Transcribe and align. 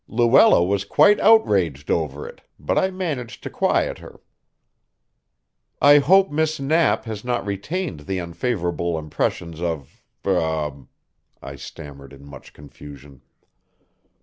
Luella 0.07 0.63
was 0.63 0.83
quite 0.83 1.19
outraged 1.19 1.91
over 1.91 2.27
it, 2.27 2.41
but 2.59 2.75
I 2.75 2.89
managed 2.89 3.43
to 3.43 3.51
quiet 3.51 3.99
her." 3.99 4.19
"I 5.79 5.99
hope 5.99 6.31
Miss 6.31 6.59
Knapp 6.59 7.05
has 7.05 7.23
not 7.23 7.45
retained 7.45 7.99
the 7.99 8.19
unfavorable 8.19 8.97
impressions 8.97 9.61
of 9.61 10.01
er" 10.25 10.85
I 11.43 11.55
stammered 11.55 12.13
in 12.13 12.25
much 12.25 12.51
confusion. 12.51 13.21